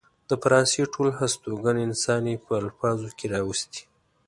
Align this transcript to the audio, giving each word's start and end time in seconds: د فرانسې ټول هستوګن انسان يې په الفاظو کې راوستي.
د 0.29 0.31
فرانسې 0.41 0.81
ټول 0.93 1.07
هستوګن 1.19 1.77
انسان 1.87 2.23
يې 2.31 2.35
په 2.45 2.51
الفاظو 2.63 3.09
کې 3.17 3.25
راوستي. 3.35 3.81